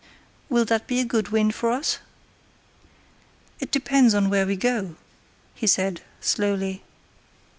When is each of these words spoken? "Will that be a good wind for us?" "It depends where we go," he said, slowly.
"Will 0.49 0.65
that 0.65 0.87
be 0.87 0.99
a 0.99 1.05
good 1.05 1.27
wind 1.29 1.53
for 1.53 1.69
us?" 1.71 1.99
"It 3.59 3.69
depends 3.69 4.15
where 4.15 4.47
we 4.47 4.55
go," 4.55 4.95
he 5.53 5.67
said, 5.67 6.01
slowly. 6.19 6.81